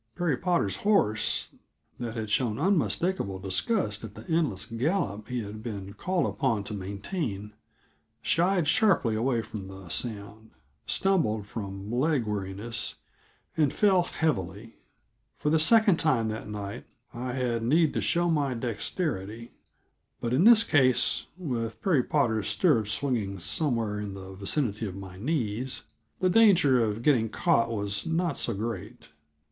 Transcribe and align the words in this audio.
Perry 0.15 0.35
Potter's 0.35 0.77
horse, 0.77 1.51
that 1.99 2.15
had 2.15 2.31
shown 2.31 2.57
unmistakable 2.57 3.35
symptoms 3.35 3.45
of 3.45 3.51
disgust 3.51 4.03
at 4.03 4.15
the 4.15 4.27
endless 4.33 4.65
gallop 4.65 5.27
he 5.27 5.41
had 5.43 5.61
been 5.61 5.93
called 5.93 6.25
upon 6.25 6.63
to 6.63 6.73
maintain, 6.73 7.53
shied 8.23 8.67
sharply 8.67 9.13
away 9.13 9.43
from 9.43 9.67
the 9.67 9.89
sound, 9.89 10.49
stumbled 10.87 11.45
from 11.45 11.91
leg 11.91 12.25
weariness, 12.25 12.95
and 13.55 13.71
fell 13.75 14.01
heavily; 14.01 14.77
for 15.37 15.51
the 15.51 15.59
second 15.59 15.97
time 15.97 16.29
that 16.29 16.49
night 16.49 16.87
I 17.13 17.33
had 17.33 17.61
need 17.61 17.93
to 17.93 18.01
show 18.01 18.27
my 18.27 18.55
dexterity 18.55 19.51
but, 20.19 20.33
in 20.33 20.45
this 20.45 20.63
case, 20.63 21.27
with 21.37 21.79
Perry 21.79 22.01
Potter's 22.01 22.47
stirrups 22.47 22.91
swinging 22.91 23.37
somewhere 23.37 23.99
in 23.99 24.15
the 24.15 24.33
vicinity 24.33 24.87
of 24.87 24.95
my 24.95 25.19
knees, 25.19 25.83
the 26.19 26.27
danger 26.27 26.83
of 26.83 27.03
getting 27.03 27.29
caught 27.29 27.69
was 27.69 28.07
not 28.07 28.39
so 28.39 28.55
great. 28.55 29.09